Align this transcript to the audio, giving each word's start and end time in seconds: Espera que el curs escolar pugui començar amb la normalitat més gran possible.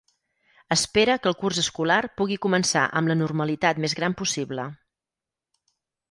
Espera 0.75 1.17
que 1.25 1.29
el 1.31 1.35
curs 1.41 1.59
escolar 1.63 1.99
pugui 2.21 2.37
començar 2.45 2.85
amb 3.01 3.11
la 3.11 3.17
normalitat 3.19 3.83
més 3.85 3.95
gran 3.99 4.17
possible. 4.23 4.65